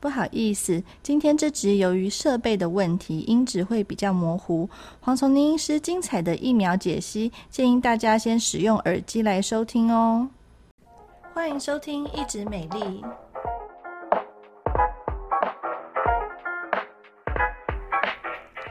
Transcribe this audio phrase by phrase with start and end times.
[0.00, 4.66] 不好意思，今天这集由于设备的问题，音质会比较模糊。
[4.98, 10.26] 黄崇宁医师精彩的疫苗解析，建议大家先使用耳机来收听哦。
[11.34, 13.04] 欢迎收听一直美丽。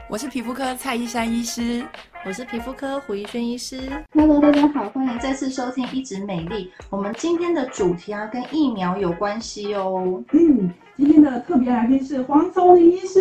[0.08, 1.86] 我是皮肤科蔡依珊医师，
[2.26, 3.88] 我是皮肤科胡怡轩医师。
[4.12, 6.72] Hello，大家好，欢迎再次收听一直美丽。
[6.90, 10.20] 我们今天的主题啊，跟疫苗有关系哦。
[10.32, 10.68] 嗯，
[11.00, 13.18] 今天的特别来宾是黄崇宁医师。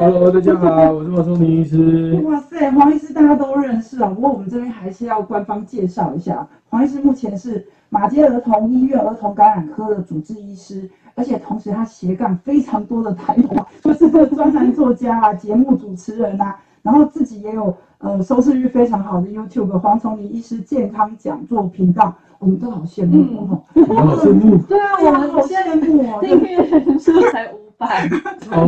[0.00, 2.18] Hello，大家好，我是黄崇宁医师。
[2.24, 10.88] 哇塞，黄医师大家都认识啊，不过我们这边还是要官方介绍一下，黄医师目前是马偕儿童医院儿童感染科的主治医师。
[11.14, 28.08] 而且同时，他斜杠非常多的台头，就是这个专栏作家啊，节目主持人啊，然后自己也有呃收视率非常好的 YouTube 黄崇林医师健康讲座频道，我们都好羡慕哦，嗯、 好羡慕，对啊，我们好羡慕哦，订阅人数才五百，
[28.50, 28.66] 哦，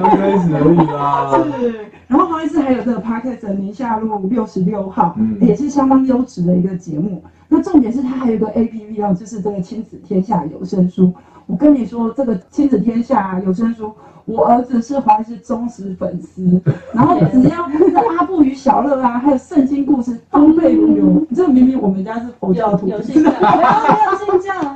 [0.00, 11.12] 刚开始而已啦， 是，然后黄医师还有这个 Podcast 宁夏路六十六号，嗯，也是相当优质的一个节目，那重点是它还有一个 APP 哦，就是这个亲子天下有声书。
[11.46, 13.92] 我跟你说，这个亲子天下有声书，
[14.26, 16.60] 我儿子是黄医师忠实粉丝，
[16.92, 24.74] 然后只要是阿布与小乐啊，还有圣经故事都背如流、这明明我们家是佛教徒，有信教， 没有没有信教，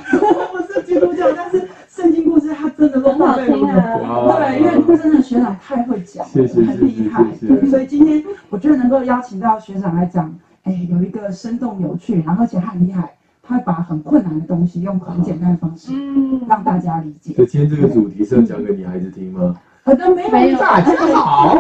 [0.55, 3.99] 我是基督教，但是圣经故事他真的都很好听啊。
[4.39, 7.25] 对，因为真的学长太会讲，谢谢很厉害。
[7.41, 13.11] 对，所以今天我觉得能够邀请到学长来讲，哎，有一个生动有趣，然后而且他很厉害。
[13.51, 17.35] 他把很困难的东西用很简单的方式，嗯，让大家理解。
[17.35, 19.57] 所以今天这个主题是要讲给女孩子听吗？
[19.83, 21.57] 好的，没有，大家好，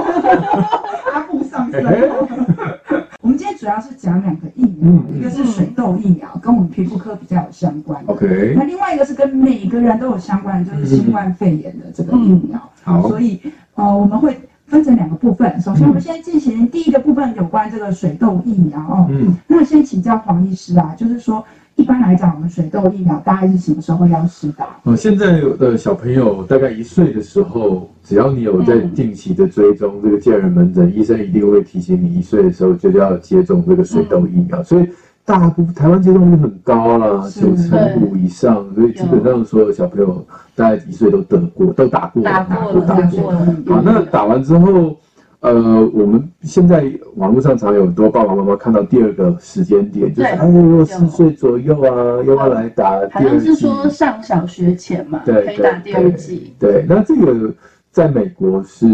[1.12, 1.82] 阿布上身。
[3.22, 8.00] 我们今天主要是讲两个疫苗，一个是水痘疫苗，跟我们皮肤科比较有相关。
[8.06, 8.54] OK。
[8.56, 12.60] 那另外一个是跟每个人都有相关的，就是新冠肺炎的这个疫苗。
[12.84, 13.40] 好，所以
[13.74, 15.60] 呃，我们会分成两个部分。
[15.60, 19.08] 首先，我们现在进行第一个部分，有关这个水痘疫苗哦。
[19.10, 19.34] 嗯。
[19.48, 21.44] 那先请教黄医师啊，就是说。
[21.80, 24.66] 一般来讲，我们水痘疫苗大概是什么时候要施打？
[24.82, 34.62] 哦，现在的小朋友大概一岁的时候，只要你有在定期的追踪这个健儿门诊，医生一定会提醒你一岁的时候就要接种这个水痘疫苗。
[34.62, 34.90] 所以
[35.24, 40.22] 大部分台湾接种率很高啦，九成五以上，所以基本上所有小朋友
[40.54, 43.32] 大概一岁都得过，都打过，打过，都打过。
[43.68, 44.94] 好，那打完之后。
[45.40, 45.54] 呃，
[45.94, 46.84] 我们现在
[47.16, 53.24] 网络上常有很多爸爸妈妈看到第二个时间点，就是哎呦，四岁左右啊，要不要来打第二季？
[53.24, 56.52] 好像是说上小学前嘛，对，可以打第二季。
[56.58, 57.54] 对，那这个
[57.90, 58.86] 在美国是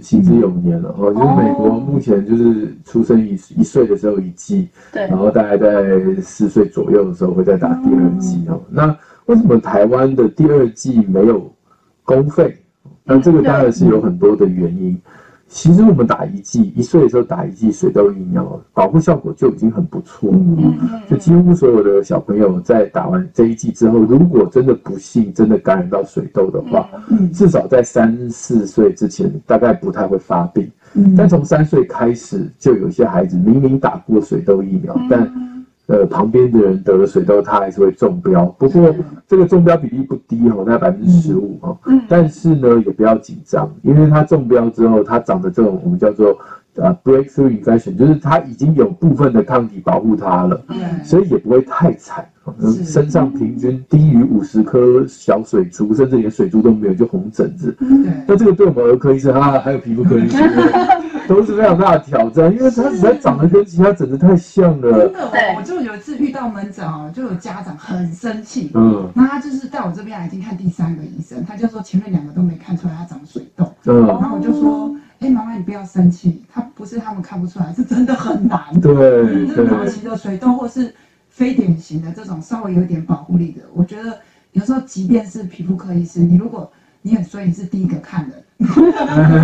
[0.00, 8.60] 行之有年了哦，就是美国目前就是出生一一岁的时候一季，对，然后大概在四岁左右的时候会再打第二季哦。
[8.68, 8.92] 那
[9.26, 11.48] 为什么台湾的第二季没有
[12.02, 12.56] 公费？
[13.04, 15.00] 那这个当然是有很多的原因。
[15.54, 20.30] 其实我们打一剂，一岁的时候打一剂水痘疫苗，保护效果就已经很不错。
[20.32, 20.74] 嗯，
[21.08, 30.68] 就几乎所有的小朋友在打完这一剂之后，如果真的不幸真的感染到水痘的话，嗯，至少在三四岁之前大概不太会发病。
[30.94, 35.30] 嗯，但从三岁开始，就有些孩子明明打过水痘疫苗，但
[35.92, 38.46] 呃，旁边的人得了水痘，他还是会中标。
[38.58, 38.94] 不过
[39.28, 41.76] 这个中标比例不低哦，大概百分之十五哦。
[41.84, 42.00] 嗯。
[42.08, 46.34] 但是呢，也不要紧张，因为他中标之后，他长的这种我们叫做
[46.76, 50.60] 呃 breakthrough infection，就是他已经有部分的抗体保护他了，
[51.04, 52.26] 所以也不会太惨。
[52.84, 57.76] 身上平均低于五十颗小水珠，甚至连水珠都没有，就红疹子。
[58.26, 60.42] 那这个对我们儿科医生啊，还有皮肤科医生。
[61.28, 65.08] 都是非常大的挑战，因为它实在长得跟其他疹子太像了。
[65.08, 78.58] 真的，我就有一次遇到门诊哦，就有家长很生气，嗯，那他就是在我这边来已经看第三个医生，他就说前面两个都没看出来他长水痘，嗯，然后我就说，哎，妈妈你不要生气，他不是他们看不出来，是真的很难。
[78.80, 80.92] 对，这早期的水痘或是
[81.28, 84.18] 非典型的这种稍微有点保护力的，我觉得
[84.50, 86.70] 有时候即便是皮肤科医师，你如果
[87.02, 88.44] 你很衰，你是第一个看的，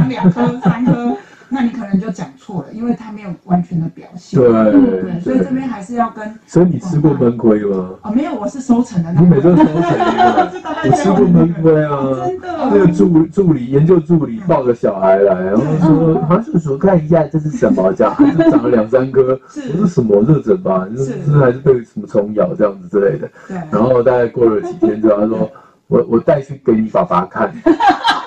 [0.09, 1.17] 两颗三颗。
[1.51, 4.39] 那你可能就讲错了，因为他没有完全的表现。
[4.39, 6.39] 对对，所以这边还是要跟。
[6.47, 7.91] 所以你吃过闷亏吗？
[8.03, 9.13] 哦，没有，我是收成的。
[9.19, 10.51] 你每次收成的，
[10.85, 12.15] 我吃过闷亏啊。
[12.27, 12.49] 真的。
[12.71, 19.39] 那个助助理研究助理抱个小孩来，然后说：“好像是说看一下这是什么，这样还是长了两三颗。
[19.49, 19.63] ”是。
[19.73, 20.87] 我说什么热疹吧？
[20.97, 23.31] 是是还是被什么虫咬这样子之类的？
[23.49, 23.57] 对。
[23.71, 25.51] 然后大概过了几天之后，他说
[25.89, 27.51] ：“我我带去给你爸爸看。”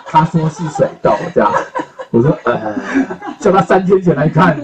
[0.07, 1.49] 他说是水痘这样。
[2.11, 2.75] 我说，呃，
[3.39, 4.59] 叫他三天前来看，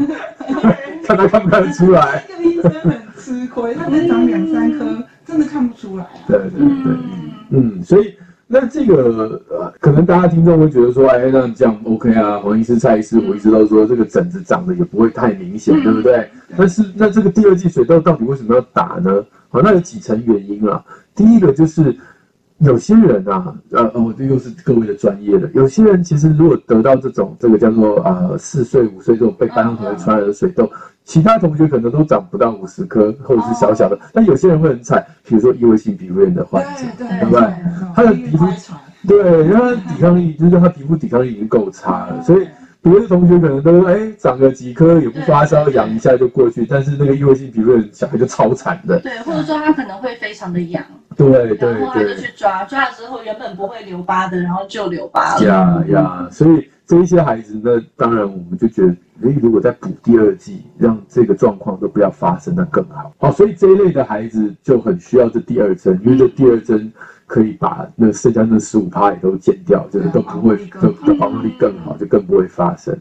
[1.04, 2.24] 看他看不看得出来。
[2.28, 4.86] 这个医生很吃亏，他能长两三颗，
[5.26, 6.10] 真的看不出来啊。
[6.28, 6.68] 对对对，
[7.52, 8.16] 嗯，嗯，所以
[8.48, 12.40] 那那这个呃，可能大家听众会觉得说，哎，那这样 OK 啊？
[12.40, 16.30] 黄医师、蔡医师，我一直都说这个疹子长得也不会太明显，对不对？
[16.58, 19.24] 但是那这个第二季水痘到底为什么要打呢？
[19.50, 20.84] 好，那有几层原因啊。
[21.16, 21.96] 第一个就是。
[22.60, 25.48] 有些人啊，呃，哦，这又是各位的专业了。
[25.54, 30.68] 有些人其实如果得到这种这个叫做呃四岁五岁这种被班上同学传染的水痘，
[31.04, 34.00] 其他同学可能都长不到五十颗，或者是小小的。
[34.12, 37.48] 但有些人会很惨，比如说异位性皮肤炎的患者，对不对？
[37.96, 38.46] 他的皮肤，
[39.08, 42.48] 对，因为他抵抗力就是他皮肤抵抗力已经够差了，所以。
[42.90, 49.00] 别的同学可能都哎、欸、长个几颗也不发烧，痒一下就过去，但是那个异位性皮肤炎小孩就超惨的。
[49.00, 50.84] 对，或者说他可能会非常的痒。
[51.16, 51.72] 对对对。
[51.72, 55.44] 然后他就去抓，抓了之后原本不会留疤的，然后就留疤了。
[55.46, 58.90] 呀呀，所以这一些孩子呢，当然我们就觉得，
[59.24, 63.12] 哎，如果再补第二剂，让这个状况都不要发生，那更好。
[63.18, 66.92] 好，所以这一类的孩子就很需要这第二针，因为这第二针。
[67.28, 72.98] 可以把那剩下那十五趴也都减掉，就是都不会，就的防护力更好，就更不会发生。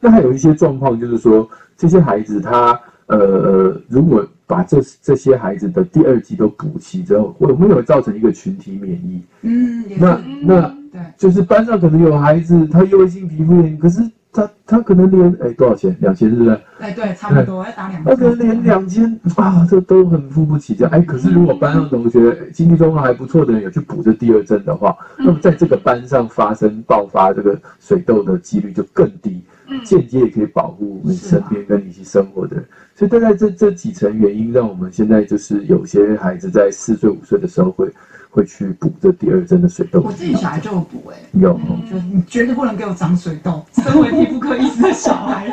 [0.00, 9.22] 那还有一些状况，就是说这些孩子他呃呃，如果把这这些孩子的第二季都补齐之后，会不会造成一个群体免疫？
[9.42, 14.02] 嗯，那那对，就是班上可能有孩子他异位性皮肤炎，可是。
[14.38, 15.96] 他他可能连哎多少钱？
[16.00, 16.60] 两千是不是？
[16.78, 18.04] 哎对，差不多要打两千。
[18.04, 20.92] 他可能连两千啊，这都很付不起这样。
[20.92, 29.42] 哎，可是如果班上同学经济状况还不错的人有去补这第二针的话，那么在这个班上发生爆发这个水痘的几率就更低，
[29.84, 32.64] 间接也可以保护你身边跟你一起生活的人。
[32.94, 37.90] 所以大概这这几层原因，让我们现在就是有些孩子在四岁五岁的时候会。
[38.30, 40.00] 会去补这第二针的水痘。
[40.00, 41.54] 我自己小孩就有补哎、欸，有，
[41.90, 43.64] 就你绝对不能给我长水痘。
[43.72, 45.52] 身为皮肤科医师的小孩，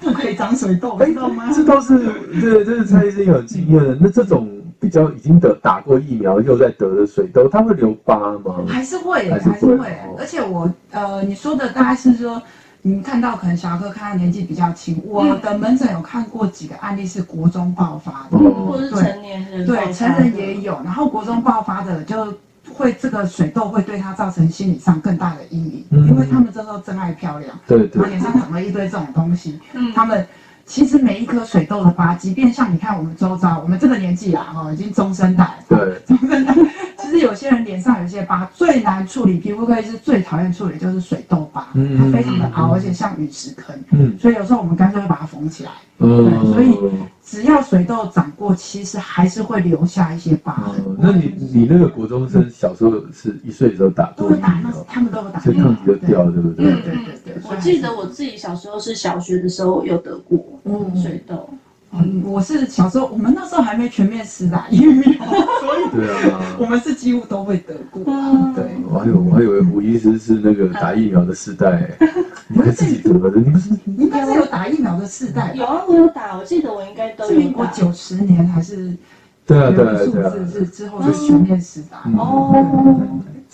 [0.00, 1.52] 不可以长水痘，知道吗？
[1.54, 1.98] 这都是
[2.40, 3.96] 这这是蔡医生有经验的。
[4.00, 8.64] 那这种比较已经得打过疫苗又在得的水痘，它会留疤吗？
[8.68, 9.76] 还是会，还是会。
[10.18, 12.42] 而且我呃，你说的大概是说。
[12.86, 20.80] 你看到可能小儿科看他年纪比较轻，我的门诊有看过几个案例是国中爆发的，或者是成年人，对，成人也有。
[20.84, 22.32] 然后国中爆发的就
[22.72, 29.58] 会这个水痘会对他造成心理上更大的阴影，因为他们这时候真爱漂亮，对，他脸上长了一堆这种东西，
[29.92, 30.24] 他们
[30.64, 36.54] 其实每一颗水痘的疤，即便像你看我们周遭，我们这个年纪啊，哈，已经中生代，对，中生代。
[37.36, 45.70] 有些人脸上有一些疤，最难处理，皮肤科医师最讨厌处理就是水痘疤，嗯、它非常的凹，而且像陨石坑，嗯、所以有时候我们干脆会把它缝起来。
[45.98, 46.78] 嗯、对，所以
[47.22, 50.82] 只要水痘长过，其实还是会留下一些疤痕。
[50.88, 54.10] 嗯、那你你那个国中生小时候是一岁的时候打？
[54.16, 55.38] 都打，那他们都有打。
[55.40, 56.64] 所以抗体就掉了，对不对？
[56.64, 57.42] 对对对对。
[57.50, 60.38] 我记得我自己小时候是小学的时候有得过
[60.94, 61.46] 水痘。
[61.52, 61.58] 嗯，
[62.24, 65.02] 我是小时候，我们那时候还没全面施打疫苗，
[65.60, 68.04] 所以 对啊，我们是几乎都会得过。
[68.54, 71.90] 对，我还有我还以为吴医师是那个打疫苗的世代，
[72.48, 73.40] 你还自己得的？
[73.40, 75.52] 你不是应该是有打疫苗的世代？
[75.54, 77.38] 有啊，我有打，我记得我应该都有。
[77.38, 78.96] 民国九十年还是？
[79.46, 82.52] 对啊对啊对啊，是之后就全面施打哦。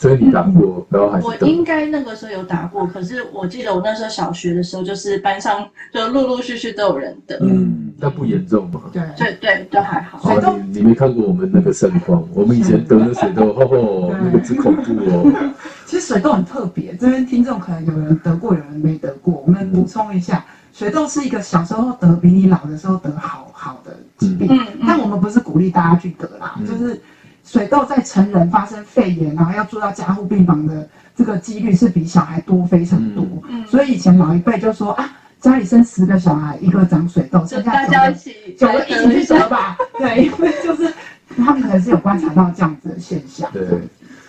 [0.03, 5.65] 所以你打过，然后还是我应该那个时候有打过，可是我记得我那时候小学的时候，就是班上
[5.95, 10.19] 就陆陆续续都有人得，嗯，但不严重嘛，对对对，都还好。
[10.19, 15.53] 水痘，你你没看过我们那个盛况，我们以前得了水痘，吼吼， 那个之恐怖哦。
[15.87, 19.41] 其实水痘很特别，这边听众可能有人得过，有人没得过。
[19.47, 24.49] 我们补充一下，水痘是一个小时候得比你老的时候得好好的疾病，
[24.85, 27.01] 但我们不是鼓励大家去得啦，就是。
[27.45, 33.27] 水痘在成人发生肺炎，然后要住到加护病房的这个几率是比小孩多非常多。
[33.49, 39.77] 嗯，所以以前老一辈就说啊，家里生十个小孩，一个长水痘，剩下九个一起九个一起去得吧。
[39.99, 40.93] 对，因为就是
[41.37, 43.51] 他们可能是有观察到这样子的现象。
[43.53, 43.67] 对，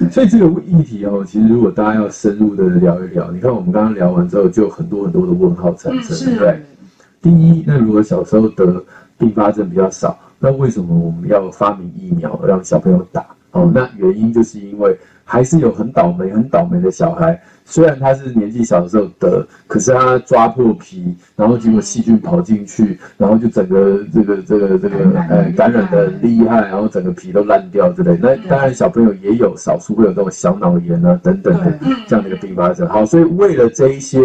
[0.09, 6.35] 所以这个议题哦，其实如果大家要深入的聊一聊，你看我们刚刚聊完之后，就很多很多的问号产生。
[6.35, 6.61] 对，
[7.21, 8.83] 第一，那如果小时候得
[9.17, 10.17] 并发症比较少。
[10.43, 13.25] 那为什么我们要发明疫苗让小朋友打？
[13.51, 24.97] 哦，那原因就是因为还是有很倒霉、很倒霉的小孩，虽然他是年纪小的时候得，可是他抓破皮，然后结果细菌跑进去，然后就整个这个这个这个
[25.29, 28.19] 呃感染的厉害，然后整个皮都烂掉之类。
[28.21, 32.85] 那当然小朋友也有少数会有这种小脑炎啊等等的这样的一个并发症。
[32.89, 34.19] 好，所以为了这一些。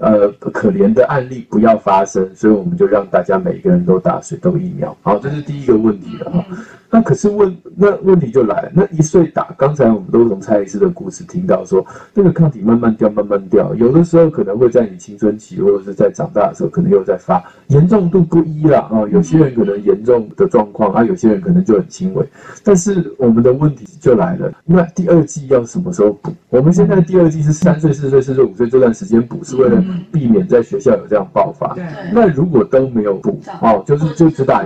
[0.00, 4.96] 呃，可怜的案例不要发生，所以我们就让大家每个人都打水痘疫苗。
[5.02, 6.44] 好，这是第一个问题了哈。
[6.90, 22.26] 那可是问那问题就来了，那一岁打，刚才我们都从蔡医师的故事听到说，那个抗体慢慢掉，慢慢掉，有的时候可能会在你青春期或者是在长大的时候，可能又在发，严重度不一啦啊，有些人可能严重的状况啊，有些人可能就很轻微。
[22.64, 26.32] 但是我们的问题就来了，那第二季要什么时候补？
[26.48, 29.80] 我们现在第二季是三岁、四岁、四岁、五岁这段时间补，是为了
[30.10, 31.76] 避免在学校有这样爆发。
[32.12, 34.64] 那如果都没有补哦，就是就只打。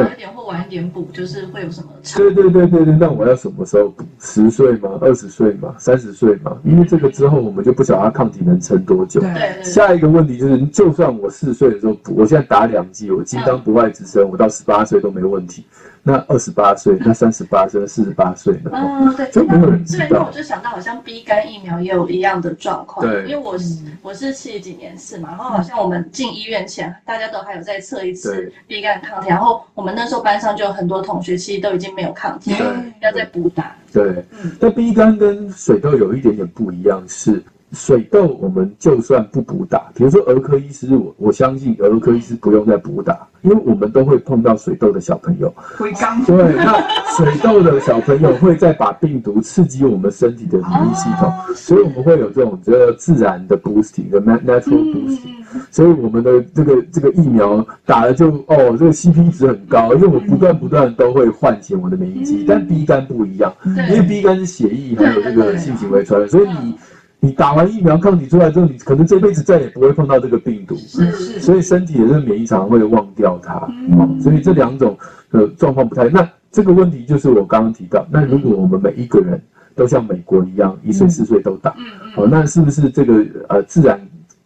[0.00, 2.18] 早一点或晚一点补，就是会有什么差？
[2.18, 4.04] 对对对对对，那我要什么时候补？
[4.18, 4.98] 十岁吗？
[5.00, 5.74] 二十岁吗？
[5.78, 6.56] 三十岁吗？
[6.64, 9.20] 因为这个之后我们就不晓得它抗体能撑多久。
[9.20, 9.64] 对，对，对。
[9.64, 15.64] 下一个问题就是，就算我四岁的时候补，我现在打两剂，我金刚不坏之身，我到十八岁都没问题。
[16.04, 18.70] 那二十八岁，那三十八岁，那四十八岁呢？
[18.72, 20.06] 嗯，对，就没有人知道。
[20.08, 23.06] 对，那我就想到，好像 B 肝疫苗也有一样的状况。
[23.06, 32.52] 对，因为我是我是七几年是嘛，然后好像我们进医院前，大家都还有再测一次 B 肝抗体，然后我们那时候班上就有很多同学其实都已经没有抗体，
[33.00, 33.76] 要再补打。
[33.92, 34.24] 对，
[34.58, 37.40] 那 B 肝跟水痘有一点点不一样是。
[37.72, 45.52] 水痘，我们就算不补打，比如说儿科医师，我我相信儿科医师不用再补打，因为我们都会碰到水痘的小朋友。
[45.78, 46.78] 对，那
[47.16, 55.34] 水痘的小朋友会再把病毒刺激我们身体的免疫系统，所以我们会有这种叫自然的 boosting 的 natural boosting，
[55.70, 66.76] 所以我们的这个这个疫苗打了就哦，这个 CP 值很高，因为我不断不断都会唤醒我的免疫机，但 B 肝不一样，因为 B 肝是血液还有这个性行为传染，所以你。
[67.24, 74.98] 你打完疫苗，抗体出来之后，你可能这辈子再也不会碰到这个病毒，是是，所以身体也是免疫常常会忘掉它，嗯，所以这两种
[75.30, 76.08] 呃状况不太。
[76.08, 79.40] 那这个问题就是我刚刚提到，那如果我们每一个人
[79.76, 81.72] 都像美国一样，一岁四岁都打，
[82.16, 84.00] 好，那是不是这个呃自然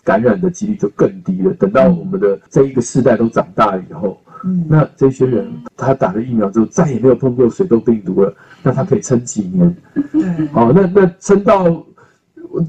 [0.04, 1.54] 感染的几率就更低了？
[1.54, 4.20] 等到我们的这一个世代都长大了以后，
[4.68, 9.74] 那这些人他打了疫苗之后，再也没有碰过水痘病毒了，那他可以撑几年？
[10.12, 11.82] 对，好，那那撑到。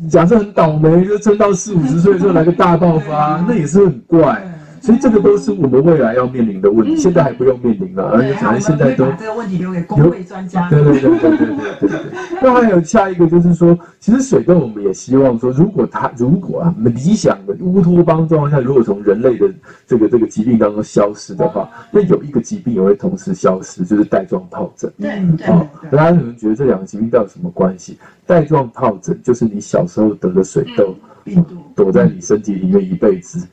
[0.09, 4.41] 假设很倒霉，就撑到四五十岁之后来个大爆发，那也是很怪。
[4.87, 10.69] 所以这个都是我们未来要面临的问题，现在还不用面临了，而且反正现在都这个问题留给公卫专家。
[10.69, 11.99] 对对对对对对对对。
[12.41, 19.49] 那还有下一个就是说，其实水痘我们也希望说，如果它如果啊理想的乌托邦状况下，如果从人类的
[19.85, 24.89] 这个这个疾病当中消失的话，那有一个疾病也会同时消失，就是带状疱疹。
[24.97, 25.47] 对对。
[25.47, 27.97] 好，大家可能觉得这两个疾病到底有什么关系？
[28.25, 30.95] 带状疱疹就是你小时候得的水痘。
[31.25, 33.47] 病毒躲在你身体里面一辈子，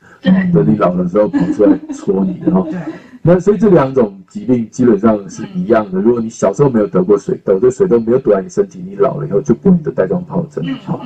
[0.51, 2.67] 等你老的时候跑出来戳你，然后，
[3.21, 6.01] 那所以这两种疾病基本上是一样的。
[6.01, 10.63] 如果你小时候没有得过水痘，这水痘没有躲在你身体，你老了以后就不会得带状疱疹。
[10.83, 10.99] 好，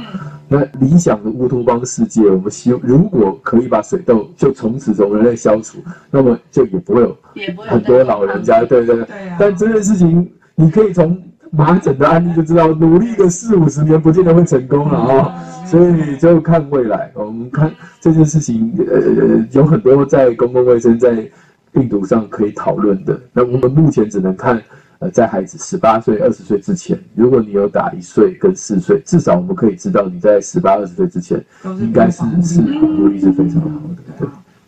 [0.47, 5.77] 那理想的乌托邦世界，我们希望如果可以把水痘就从此从人类消除，
[6.09, 7.17] 那么就也不会有
[7.57, 9.05] 很多老人家，对对对。
[9.37, 15.43] 但这件事情，你可以从麻疹的案例就知道，努力个四五十年，不见得会成功了啊。
[15.65, 21.29] 所以就看未来，我们看这件事情，呃，有很多在公共卫生、在
[21.71, 23.19] 病毒上可以讨论的。
[23.31, 24.59] 那我们目前只能看，
[24.97, 31.43] 呃，在孩子十八岁、二十岁之前，如果你有打一岁跟四岁，至少我们可以知道你在十八、二十岁之前，
[31.79, 34.13] 应该是是防护力是非常好的。
[34.17, 34.27] 对，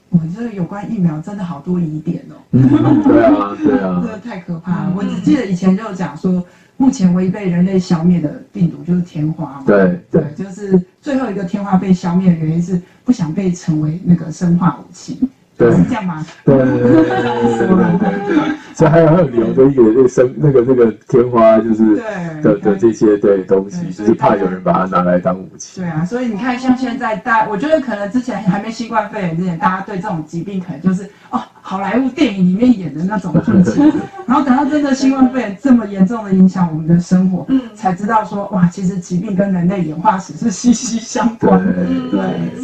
[0.09, 2.35] 我们这个有关疫苗真的好多疑点哦。
[2.51, 4.93] 嗯，对啊，对啊，真的太可怕了。
[4.95, 6.45] 我只记得以前就讲说。
[6.81, 9.63] 目前唯一被人类消灭的病毒就是天花嘛。
[9.67, 15.19] 对对，就是最后一个天花被消灭的原因是不想被成为那个生化武器。
[15.55, 16.25] 对，是这样吗？
[16.43, 17.67] 对对对对
[17.99, 18.55] 对对。
[18.73, 21.97] 所以还有还有留着一个那个生那个那个天花，就是
[22.41, 25.81] 的的这些对东西，就是怕有人把它拿来当武器。
[25.81, 31.39] 对啊，所以你看，像现在大，我觉得可能之前还没新冠肺炎之前，大家对这种疾病可能就是哦。
[31.61, 33.91] 好莱坞电影里面演的那种剧情，
[34.25, 41.73] 然后等到真的新冠肺炎这么严重的影响我们的生活，嗯，才知道说哇，其实疾病跟人类演化史是息息相关的。
[42.09, 42.19] 对，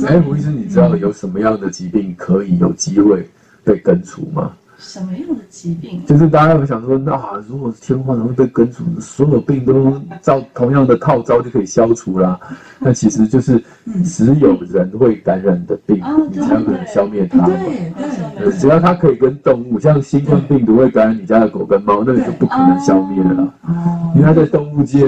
[0.08, 3.30] 哎，吴医生，你知道有什么样的疾病可以有机会
[3.64, 4.52] 被根除吗？
[4.78, 6.06] 什么样的疾病？
[6.06, 12.40] 就是大家会想说，那、啊、如果是天花，然后被根除，所有病都照同样的套招就可以消除啦。
[12.80, 13.62] 那其实就是
[14.06, 17.46] 只有人会感染的病，嗯、你才有可能消灭它。
[17.48, 23.54] 对对对，只要它可以跟动物，像新冠病毒会感染你家的狗跟猫，那个就不可能消灭了啦。
[23.68, 25.08] 哦，因为它在动物界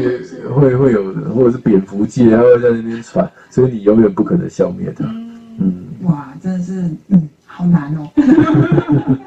[0.56, 5.06] 会会有，或者是蝙蝠界，它会在那边传，所以你永远不可能消灭它。
[5.60, 7.30] 嗯，哇，真的是，嗯。
[7.60, 8.10] 好难哦。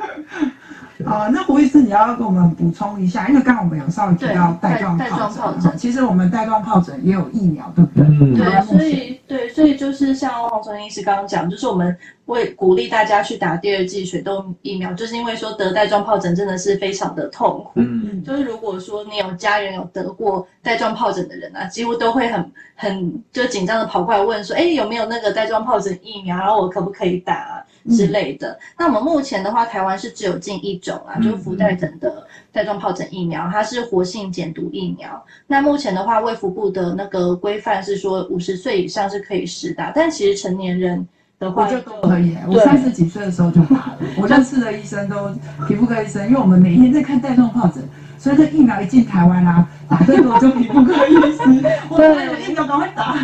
[1.04, 8.06] 啊，那胡医师，你要跟我们补充一下，因为刚刚我们有稍微提到带状疱疹，其实我们带状疱疹也有疫苗，对不对？
[8.34, 11.96] 对，所以对，所以就是像黄崇英医师刚刚讲，就是我们
[12.26, 17.70] 会鼓励大家去打第二剂水痘疫苗，就是因为说得带状疱疹真的是非常的痛苦。
[17.76, 26.36] 嗯，就是如果说你有家人有得过带状疱疹的人啊，几乎都会很很就紧张的跑过来问说，哎，有没有那个带状疱疹疫苗？
[26.36, 28.50] 然后我可不可以打啊之类的？
[28.50, 35.24] 嗯、那我们目前的话，台湾是只有进一种啊，就是福袋等的带状疱疹疫苗，它是活性减毒疫苗。
[35.46, 41.06] 那目前的话，卫福部的那个规范是说五十岁以上是可以试打，但其实成年人。
[41.44, 43.98] 我就都可以，我三十几岁的时候就打了。
[44.16, 45.28] 我认识的医生都
[45.66, 47.82] 皮肤科医生，因为我们每天在看带状疱疹，
[48.16, 51.42] 所以这疫苗一进台湾啊，打最多就皮肤科医师。
[51.90, 53.16] 我有疫苗赶快打，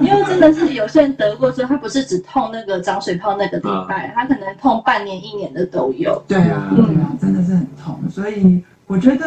[0.00, 6.24] 因为真的是有些人得过之后，他不是只痛那个长水泡那个礼拜，他可能痛半年一年的都有。
[6.26, 8.00] 对啊，对啊，真的是很痛。
[8.08, 9.26] 所以我觉得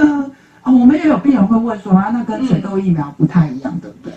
[0.64, 4.12] 啊，我们也有病人会问说啊，那跟水痘疫苗不太一样，对不对？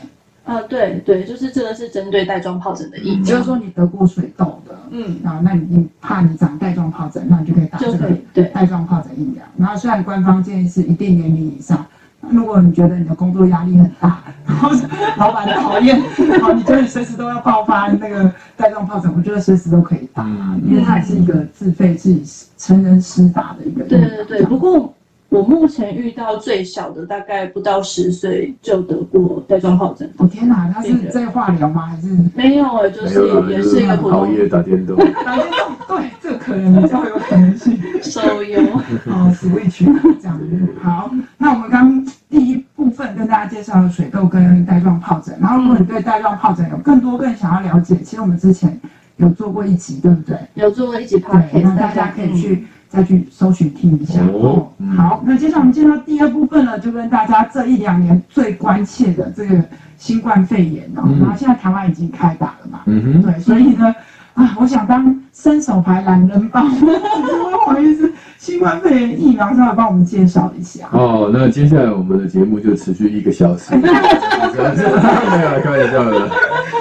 [0.45, 9.45] 啊，对对，就是这个是针对带状疱疹的疫苗，就是说你得过水痘的，嗯，啊，那你怕你长带状疱疹，那你就可以打这个对带状疱疹疫苗。
[9.57, 11.87] 然后虽然官方建议是一定年龄以上，
[12.29, 14.71] 如果你觉得你的工作压力很大，然后
[15.17, 20.25] 老板讨厌，然后，你觉得你随时都要爆发那个带状疱疹，我觉得随时都可以打，
[20.67, 22.25] 因为它也是一个自费自己
[22.59, 23.85] 成人施打的一个。
[23.85, 24.93] 对对对，不过。
[25.33, 30.09] 我目前遇到最小的大概不到十岁就得过带状疱疹。
[30.19, 31.87] 我天哪，他是在化疗吗？
[31.87, 32.87] 还是没有啊？
[32.91, 34.21] 就是也是一个普通。
[34.21, 34.95] 熬夜打电动。
[35.25, 37.81] 打电动，对，这个可能比较有可能性。
[38.05, 38.61] 手游。
[39.07, 39.87] 哦，Switch
[40.21, 40.45] 这样子。
[40.83, 48.79] 好，那我们刚第一部分跟大家介绍了水痘跟带状疱疹，然后如果你对带状疱疹有更多更想要了解，其实我们之前
[49.17, 50.37] 有做过一集，对不对？
[50.57, 52.67] 有做过一集 podcast，那大家可以去。
[52.93, 54.69] 再去搜寻听一下哦。
[54.97, 59.65] 好，那接下来我们进到第二部分呢，就跟大家这一两年最关切的这个
[59.97, 61.09] 新冠肺炎哦。
[61.19, 63.95] 然后现在台湾已经开打了嘛，嗯哼，对，所以呢，
[64.35, 70.87] 啊，我想当伸手牌懒人包， 不好意思，新冠肺炎疫苗稍微帮我们介绍一下。
[70.93, 73.75] 哦，那接下来我们的节目就持续一个小时。
[73.81, 76.29] 没有，开玩笑的。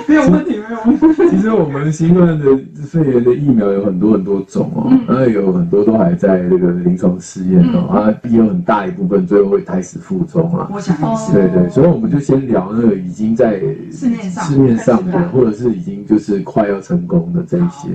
[0.07, 1.29] 没有问题，没有问题。
[1.29, 2.45] 其实我们新冠的
[2.83, 10.69] 肺炎的疫苗有很多很多种哦，那有很多都还在那个临床试验哦，啊，也有很大一部分最后会开始附中啊。
[10.71, 11.33] 我想也是。
[11.33, 13.59] 对对，所以我们就先聊那个已经在
[13.91, 17.89] 市面上市面上的，或者是已经就是快要成功的这一些。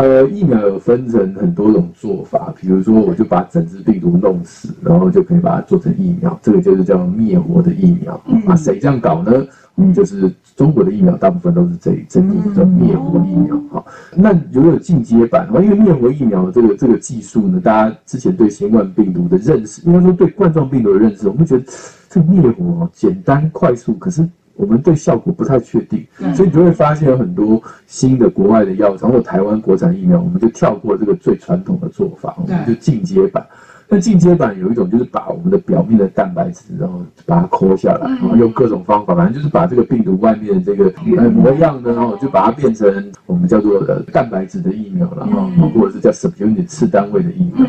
[0.00, 8.18] 呃，疫苗有分成很多种做法，比如说我就把整只病毒弄死，然后就可以把它做成疫苗，这个就是叫灭活的疫苗。
[8.46, 9.30] 啊，谁这样搞呢？
[9.76, 13.84] 嗯，就是中国的疫苗大部分都是这这一种叫灭活疫苗哈。
[14.16, 21.64] 那如果有进阶版的话，因为灭活疫苗的这个这个技术呢，大家之前对新冠病毒的认识，应该说对冠状病毒的认识，我们觉得
[22.08, 24.26] 这个灭活简单快速，可是
[24.60, 33.44] 我们对效果不太确定，所以你就会发现有很多新的国外的药厂或台湾国产疫苗，我们就跳过这个最传统的做法，我们就进阶版。
[33.92, 42.86] 那进阶版有一种，就是把我们的表面的蛋白质，然后把它抠下来，然后用各种方法，反正就是把这个病毒外面的这个呃模样呢，然后就把它变成
[43.26, 47.66] 我们叫做的蛋白质的疫苗，然后或者是叫 subunit 次单位的疫苗。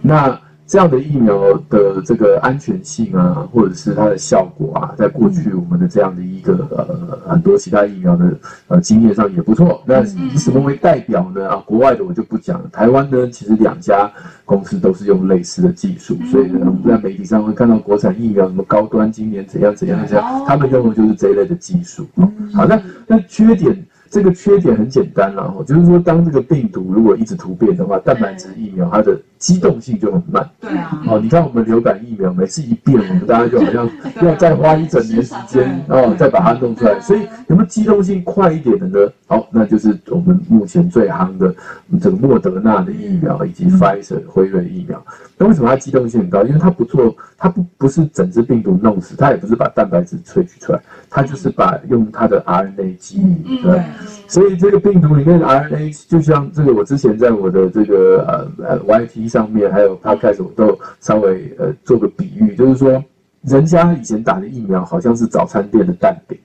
[0.00, 9.82] 那这样的疫苗的这个安全性啊，或者是它的效果啊，在过去我们的这样的一个呃很多其他疫苗的呃经验上也不错。
[9.86, 11.48] 那以什么为代表呢？
[11.48, 12.68] 啊，国外的我就不讲了。
[12.70, 14.12] 台湾呢，其实两家
[14.44, 22.06] 公司都是用类似的技术，所以呢，我们在媒体上会看到国产疫苗什么高端，今年怎样怎样怎样，他们用的就是这一类的技术。
[22.52, 23.74] 好，那那缺点。
[24.10, 30.48] 这个缺点很简单了，就是说，当这个病毒如果一直突变的话，蛋白质疫苗它的机动性就很慢。
[30.60, 31.02] 对啊。
[31.06, 33.90] 哦，你看我们流感疫苗，每次一变，我们大家就好像
[34.22, 37.00] 要再花一整年时间哦，再把它弄出来。
[37.00, 39.12] 所以有没有机动性快一点的呢？
[39.26, 41.54] 好，那就是我们目前最夯的
[42.00, 45.02] 这个莫德纳的疫苗以及 Pfizer 辉瑞疫苗。
[45.36, 46.42] 那为什么它机动性很高？
[46.44, 53.82] 因为它不做，它不不是整只病毒弄死，它也不是把蛋白质萃取出来，它就是把用它的 RNA 基因对。
[54.28, 58.22] 所以这个病毒里面的 RNA 就像这个，我之前在我的这个
[58.58, 63.02] 呃呃 YT 上面还有 Podcast 我都稍微呃做个比喻，就是说，
[63.42, 66.38] 人家以前打的疫苗好像是早餐店的蛋饼，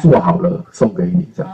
[0.00, 1.52] 做好了送给你这样。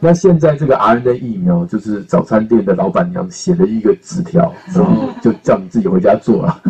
[0.00, 6.60] 那现在这个 RNA 疫苗就是早餐店的老板娘写了一个纸条，然后就叫你自己回家做了，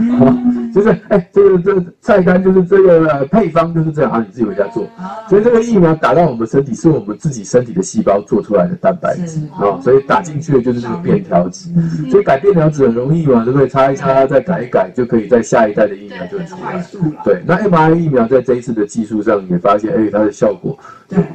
[0.75, 4.85] 就是哎，这个这个菜单就是这个配方就是这样啊，你自己回家做。
[5.29, 11.71] 所以这个疫苗打到我们身体，是我们自己身体的细胞做出来的蛋白质啊，所以打进去的就是这个便条纸。
[12.11, 13.69] 所以改便条纸很容易嘛，对不对？
[13.69, 16.85] 擦一擦，再改一改，就可以在下一代的疫苗就出来。
[17.25, 20.77] 对，那 mRNA 疫苗在这一次的技术上也发现，哎，它的效果。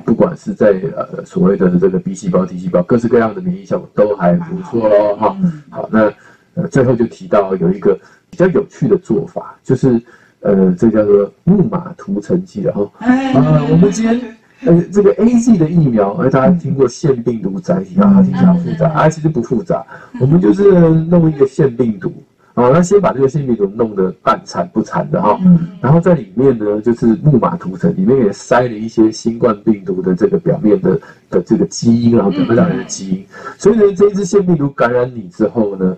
[0.05, 5.38] 不管是在呃所谓的这个 B 细胞、T 细胞，各式各样的免疫效果都还不错喽哈。
[5.69, 6.11] 好，那
[6.55, 7.97] 呃最后就提到有一个
[8.29, 10.01] 比较有趣的做法，就是
[10.41, 12.89] 呃这叫做木马屠城记的哈。
[12.99, 14.19] 呃，我们今天。
[14.65, 19.85] 呃，这个 A Z 的疫苗，呃，大家听过腺病毒载体啊，听起来复杂啊，其实不复杂，
[20.19, 22.11] 我们就是弄一个腺病毒，
[22.55, 25.37] 啊，那先把这个腺病毒弄得半残不残的哈，
[25.81, 33.25] 然后在里面呢，就是木马涂层，里面也塞了一些新冠病毒的这个表面的的这个基因，然后表面上的基因，
[33.57, 35.97] 所以呢，这一支腺病毒感染你之后呢，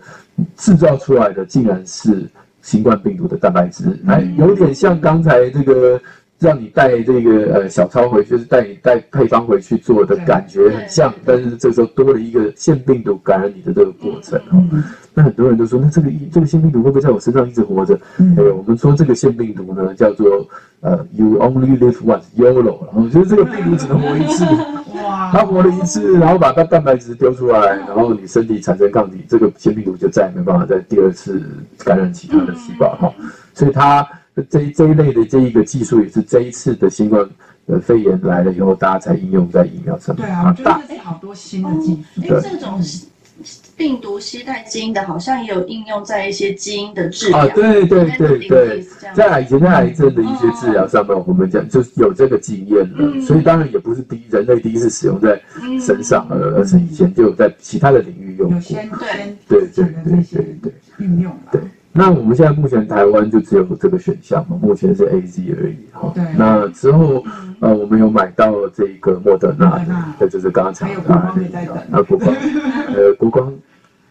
[0.55, 2.27] 制造出来的竟然是
[2.61, 6.01] 新冠病毒的蛋白质，哎，有点像刚才这个。
[6.39, 14.39] 让你带这个呃小抄回去，就是带你带配方回去做的感觉很像，但是这时候多了一个腺病毒感染你的这个过程。
[14.51, 14.83] 嗯，
[15.17, 17.99] 那很多人都说，那这个这个腺病毒会不会在我身上一直活着？
[18.19, 20.47] 嗯，哎，我们说这个腺病毒呢叫做
[20.81, 24.45] 呃 You only live once，YOLO，然后就是这个病毒只能活一次，
[25.03, 31.41] 哇，它活了一次，然后把它蛋白质丢出来，然后你身体产生抗体，这个腺病毒就再也没办法再第二次
[31.83, 33.11] 感染其他的细胞哈，
[33.53, 34.07] 所以它。
[34.51, 37.27] 这一这一类的这一个技术也是这一次的新冠
[37.65, 40.23] 呃肺炎来了以后，大家才应用在疫苗上面。
[40.23, 42.21] 对啊，我觉得这是好多新的技术。
[42.21, 42.79] 哎、哦，这种
[43.75, 47.39] 病毒携带基因的，好像也有应用在一些基因的治疗。
[47.39, 48.81] 啊，对对对对，
[49.13, 55.39] 在以前在癌症的一些治疗上面，我们讲就是有这个经验了，嗯、所以当然也不是第一人类第一次使用在
[55.79, 58.59] 身上，而、嗯、而是以前就有在其他的领域用过。
[58.59, 61.39] 对对对对对对，应用了。
[61.51, 61.61] 对。
[61.97, 66.11] 那我们现在目前台湾就只有这个选项嘛，目前是 A Z 而已哈。
[66.13, 66.23] 对。
[66.37, 67.23] 那之后
[67.59, 69.83] 呃，我们有买到这个莫德纳，
[70.19, 71.13] 这就是刚刚讲的。
[71.13, 71.35] 啊，
[72.07, 72.35] 国光，
[72.95, 73.53] 呃，国光，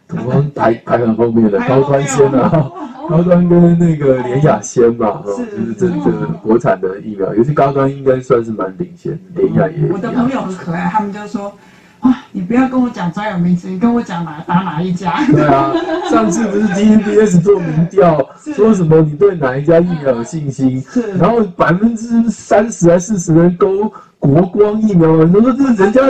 [0.09, 2.69] 国光排排很后面的高端先啊，
[3.09, 9.89] 高端跟那个联雅先吧，哈，就是这个国产的疫苗，尤其高端应该算是蛮领先，联雅也。
[9.89, 11.53] 我的朋友很可爱，他们就说。
[12.01, 12.13] 哇！
[12.31, 15.25] 你不要跟我讲专有名词，你跟我讲哪打哪一家。
[15.31, 15.71] 对啊，
[16.09, 18.17] 上次不是 TNBS 做民调，
[18.55, 20.83] 说什么你对哪一家疫苗有信心？
[20.91, 26.01] 是，然后百分之三十还四十人勾国光疫苗，你说这人家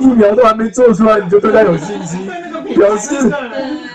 [0.00, 2.20] 疫苗都还没做出来，你就对他有信心？
[2.74, 3.14] 表示，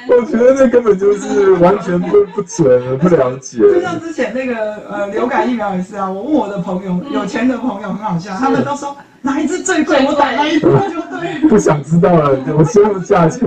[0.10, 3.60] 我觉得那根本就是完全不不准，不了解。
[3.60, 8.96] 就像之前那个呃流感疫苗也是啊，我问我的朋友，有钱的朋友很好笑，他们都说。
[9.22, 9.98] 哪一支最贵？
[10.08, 11.50] 我打哪一支就对。
[11.50, 13.40] 不想知道了，我先用价钱。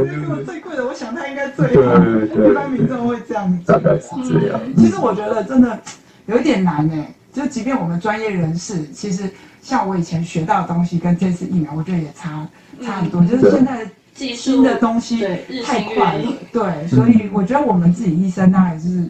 [0.45, 1.99] 最贵的，我想它应该最好。
[1.99, 2.51] 对对对。
[2.51, 3.73] 一般民众会这样子。
[3.73, 4.61] 大概是这样。
[4.77, 5.79] 其实我觉得真的
[6.27, 9.31] 有一点难诶，就即便我们专业人士，其实
[9.63, 12.47] 像我以前学到的东西跟这次疫苗，我觉得也差
[12.85, 13.23] 差很多。
[13.25, 15.19] 就是现在技术新的东西
[15.65, 19.09] 太快了，对，所以我觉得我们自己医生当然是。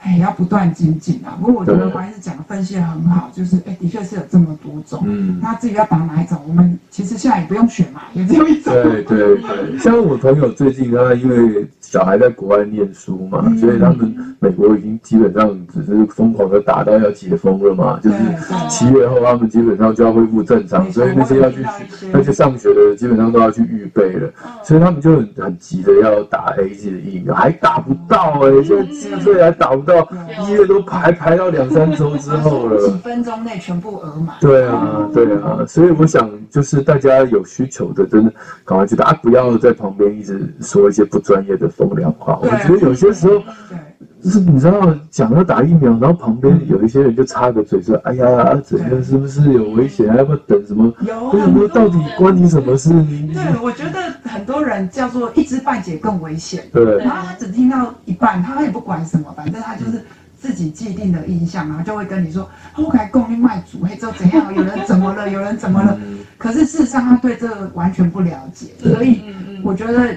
[0.00, 1.36] 哎，要不断精进啊！
[1.40, 5.02] 不过我觉得黄医师讲的分析的很好，就是哎，的确是有这么多种。
[5.06, 8.72] 嗯，那至于要打哪一种，我们其实现在也不用选嘛，也只有一种。
[8.72, 18.16] 对对对，像我朋友最近他因为小孩在国外念书嘛，嗯、所以他们美国已经基本上只是疯狂的打到要解封了嘛，就是
[18.68, 21.62] 七月后他们基本上就要恢复正常，所以那些要去
[22.12, 24.30] 要去上学的基本上都要去预备了，
[24.62, 29.98] 所以他们就很很急的要打 AZ 的疫苗，还打不到哎、欸，现在七岁还打不到。
[29.98, 30.08] 到
[30.46, 34.36] 医院都排排到两三周之后了，几分钟内全部额满。
[34.40, 38.32] 对啊，对啊，所以我想就是大家有需求的，真的
[38.64, 42.38] 赶快去打，不要在旁边一直说一些不专业的风凉话。
[42.40, 43.42] 我觉得有些时候，
[44.22, 50.06] 就是你知道讲到打疫苗，然后旁边有一些人就插个嘴说：“哎呀，怎样是不是有危险？
[50.16, 50.92] 要不要等什么？
[51.32, 52.90] 为什么到底关你什么事？”
[53.34, 53.97] 对，我觉得很
[54.58, 56.64] 多人叫做一知半解更危险。
[56.72, 60.04] 对，然后他只听到一半，他也不管什么，反正他就是
[60.40, 64.52] 自己既定的印象，然后就会跟你说：“我开供应卖主，嘿，之后怎样？
[64.54, 65.28] 有人怎么了？
[65.30, 65.98] 有人怎么了？”
[66.36, 69.22] 可是事实上，他对这个完全不了解，所以
[69.62, 70.16] 我觉得。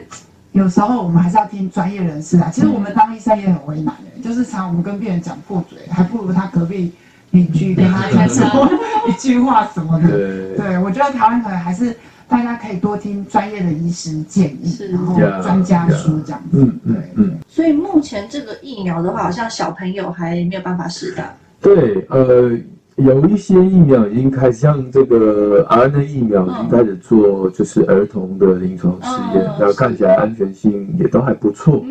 [0.54, 2.51] 有时候我们还是要听专业人士啊。
[2.54, 6.91] 其实我们当医生也很为难的，就是常我们跟病人讲破嘴，还不如他隔壁
[7.30, 8.69] 邻居跟他讲说
[9.08, 10.10] 一句话什么的。
[10.10, 11.95] 对，对，我觉得台湾可能还是
[12.32, 16.58] 大家可以多听专业的医师建议，然后专家说这样子。
[16.63, 17.38] 嗯嗯嗯。
[17.50, 21.34] 所以目前这个疫苗的话，好像小朋友还没有办法施打。
[21.62, 22.58] 对，呃。
[22.98, 31.84] 有一些疫苗已经开始，像这个 RNA 疫苗已经开始做，就是儿童的临床试验，然后看起来安全性也都还不错。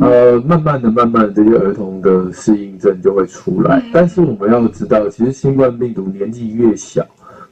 [0.00, 3.82] 呃，慢慢的、慢慢的，这些儿童的适应症就会出来。
[3.92, 7.04] 但是我们要知道，其实新冠病毒年纪越小，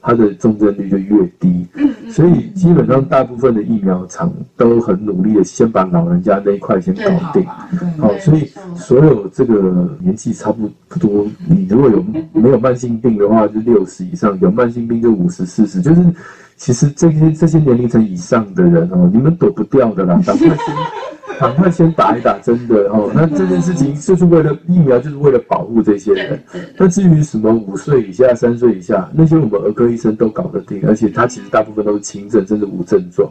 [0.04, 1.66] 它的重症率就越低。
[2.10, 7.44] 所以基本上大部分的疫苗厂都很努力的先把老人家那一块先搞定。
[7.98, 15.80] 好，所以所有这个年纪差不多，你如果有没有慢性病的话，就六十以上；有慢性病就五十、四十。
[15.80, 16.04] 就是
[16.56, 20.56] 其实这些这些年龄层以上的人哦，你们躲不掉的啦，赶快先。
[21.40, 26.40] 赶快先打一打针的哦，那这件事情就是为了疫苗，就是为了保护这些人。
[26.76, 33.30] 那至于什么五岁以下、三岁以下，那些我们儿科医生都搞得定，而且他其实大部分都是轻症，甚至无症状。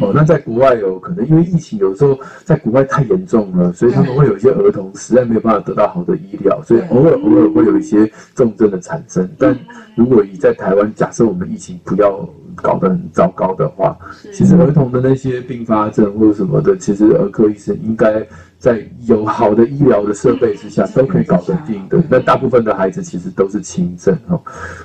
[0.00, 9.28] 哦，那在国外有可能因为疫情有时候在国外太严重了，所以他们会有一些儿童实在没有办法得到好的医疗，所以偶尔偶尔会有一些重症的产生。
[9.38, 9.56] 但
[9.94, 12.28] 如果以在台湾，假设我们疫情不要。
[12.54, 13.96] 搞得很糟糕的话，
[14.32, 18.26] 其实儿童的那些并发症或者什么的，其实儿科医生应该
[18.58, 22.02] 在有好的医疗的设备之下都可以搞得定的。
[22.08, 24.40] 那大部分的孩子其实都是轻症哦。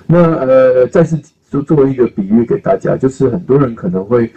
[0.05, 4.31] 那呃，再次就作为一个比喻给大家，就是很多人可能会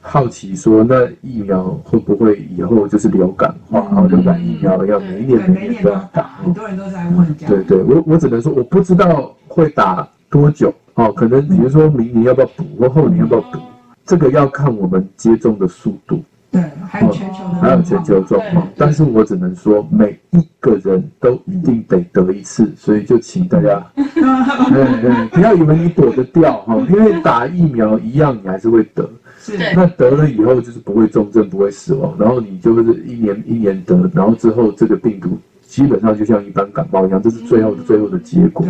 [0.00, 3.80] 好奇说，那疫苗会不会以后就是流感化？
[3.94, 6.38] 哦，流感疫苗要每一年每一年都要打。
[6.42, 7.34] 很多人都在问。
[7.46, 10.74] 对对，我我只能说，我不知道会打多久。
[10.94, 13.58] 哦，可能比如说明年要不要补，或后年要不要补，
[14.04, 16.22] 这个要看我们接种的速度。
[16.50, 18.68] 对，还有全球的，还有全球状况。
[18.76, 29.08] 但是我只能说，每一个人都一定得得一次，所以就请大家，对对，不要以为你躲得掉哈，因为打疫苗一样，你还是会得。
[29.40, 29.56] 是。
[29.74, 35.38] 那得了以后就是不会重症，不会死亡，然后你就是一年一年得，然后之后这个病毒。
[35.72, 38.66] 基本上就像一般感冒一样，这是最后的最后的结果。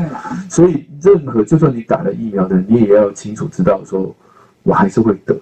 [0.49, 4.15] 所以任何就算你打了疫苗的，你也要清楚知道说，
[4.63, 5.37] 我还是会得，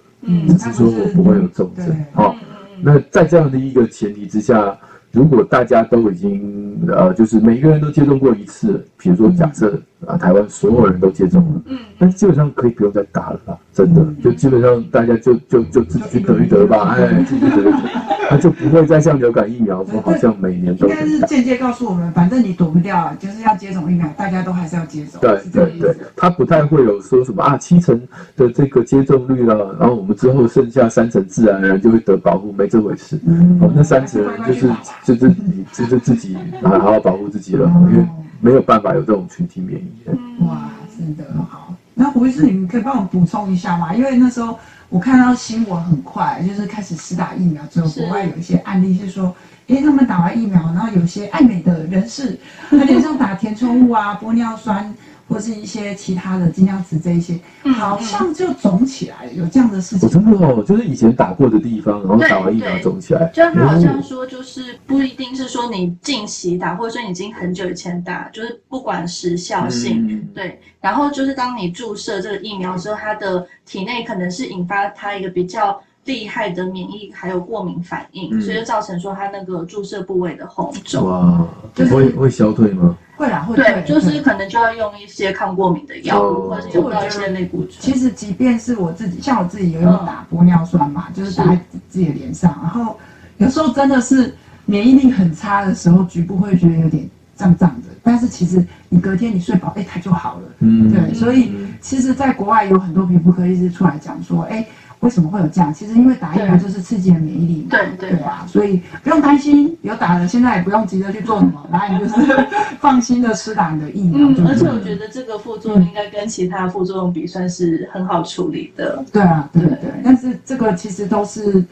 [0.59, 1.87] 只是说我不会有重症。
[2.15, 2.35] 好，
[2.81, 4.75] 那在这样的一个前提之下。
[5.13, 13.57] 如果大家都已经呃，就是每一个人都接种过一次，比如说假设啊，台湾所有人都接种了，嗯，那基本上可以不用再打了吧？
[13.73, 17.73] 真的，就基本上大家就就就自己去得一得吧，哎，自己得一得，
[18.31, 20.89] 那就不会再像流感疫苗说好像每年都。
[20.89, 25.21] 应该是间接告诉我们，反正你躲不掉，就是要接种疫苗，大家都还是要接种。
[25.21, 28.01] 对对对，他不太会有说什么啊，七成
[28.37, 33.19] 的这个接种率了，然后我们之后剩下三成自然而然就会得保护，没这回事。
[33.27, 34.71] 嗯哦，那三成就是。
[35.05, 38.07] 就是你，就是自己好好保护自己了，因为
[38.41, 40.45] 没有办法有这种群体免疫。
[40.45, 41.75] 哇，真的好。
[41.95, 43.95] 那胡医师，你可以帮我补充一下吗？
[43.95, 49.35] 因为那时候我看到新闻很快，就是开始施打疫苗之后，国外有一些案例是说，
[49.67, 52.39] 诶，他们打完疫苗，然后有些爱美的人士，
[52.71, 54.95] 他脸上打填充物啊，玻尿酸。
[55.31, 57.39] 或是一些其他的金胶瓷这一些，
[57.77, 60.09] 好像就肿起来了，有这样的事情。
[60.09, 63.31] 我真的哦，就是以前打过的地方，然后打完疫苗肿起来。
[63.33, 70.61] 就他好像说，就是不一定是说你近期打，或者说你已经很久以前打，就是不管时效性，嗯、对。
[70.81, 81.07] 然后就是当你注射这个疫苗之后，它的体内可能是引发它一个比较厉害的免疫还有过敏反应，嗯、所以就造成说它那个注射部位的红肿。
[81.07, 82.97] 哇，就是、会会消退吗？
[83.21, 87.73] 会啦，会对，就是可能就要用一些抗过敏的药物，或者是用到一些类固醇。
[87.79, 92.99] 其实，即便是我自己，像我自己有用打玻尿酸嘛，就是打在自己的脸上，然后
[93.37, 97.07] 有时候真的是免疫力很差的时候，局部会觉得有点
[97.37, 100.43] 胀胀的，但是其实你隔天你睡饱，哎，它就好了。
[100.61, 101.53] 嗯，对，所以
[101.83, 104.67] 其实，在国外有很多皮肤科医师出来讲说，哎。
[105.01, 105.73] 为什么会有这样？
[105.73, 112.47] 其实因为打疫苗就是刺激了免疫力嘛，对对对啊，所以不用担心，有打了，现在也不用急着去做什么， 然后你就是
[112.79, 114.29] 放心的吃打你的疫苗。
[114.29, 119.05] 嗯，而且我觉得这个副作用应该跟其他副作用比，算是很好处理的。
[119.13, 121.65] 对啊，对对，但是这个其实都是。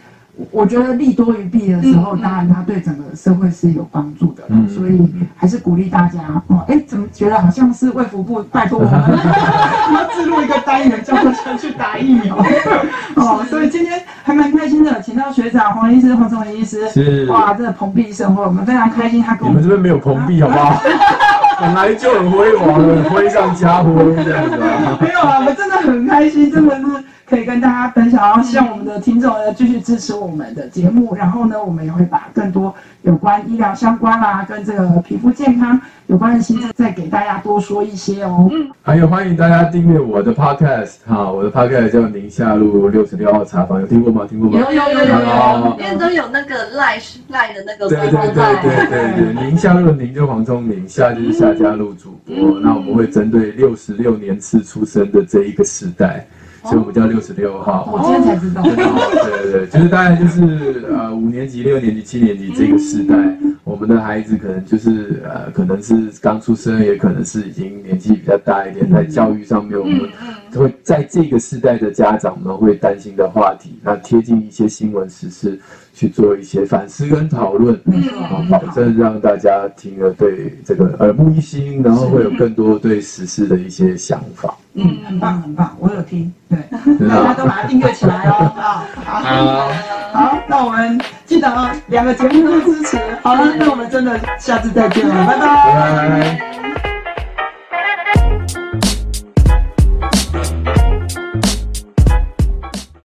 [0.53, 5.01] 我觉得利多于弊的时候，当然它对整个社会是有帮助的，嗯、所以
[5.37, 6.65] 还是鼓励大家哦。
[6.69, 8.93] 哎，怎么觉得好像是卫福部拜托我们
[9.95, 12.37] 要置入一个单元，叫做“去打疫苗”
[13.17, 13.45] 哦。
[13.51, 19.21] 所以今天还蛮开心的，请到学长黄医师、黄琮宁医师，是哇，真的蓬荜生辉，我们非常开心。
[19.21, 20.81] 他跟我们，这边没有蓬荜好不好？
[21.61, 23.93] 本来就很辉煌了，辉上加辉
[24.25, 24.97] 这样子啊。
[25.01, 26.85] 没有啊，我们真的很开心，真的是。
[27.29, 38.49] 可以跟大家分享，然后希望我们的听众呢继续支持我们的节目，然后呢，我们也会把更多有关医疗相关啦，跟这个皮肤健康有关的新闻再给大家多说一些哦。
[38.51, 44.27] 嗯，还有欢迎大家订阅我的 podcast 哈，我的 podcast 叫宁夏路六十六号茶房，有听过吗？
[44.29, 44.59] 听过吗？
[44.59, 47.89] 有有有有有，因为都有那个赖赖的那个。
[47.89, 56.27] 对对对对对对，宁夏路的宁就黄忠宁，夏就是夏家路主播，那我们会针对六十六年次出生的这一个时代。
[56.69, 58.63] 所以我们叫六十六号，我今天才知道。
[58.63, 63.17] 对对对，就是大概就是呃五年级、六年级、七年级这个世代，
[63.65, 70.11] 我们的孩子可能就是呃可能是刚出生，也可能是已经年纪比较大一点，在教育上面我们
[70.55, 75.59] 会在这个世代的家长们会担心的话题，那贴近一些新闻时事
[75.99, 84.55] 去做一些反思跟讨论，嗯，好，保证让大家听了对这个耳目一新，然后会有更多对时事的一些想法。
[84.75, 86.57] 嗯，很棒很棒，我有听，对，
[87.09, 89.69] 大家都把它订阅起来哦，好，好，
[90.13, 96.88] 好，那我们记得哦，两个节目都支持，好了，那我们真的下次再见了，拜拜。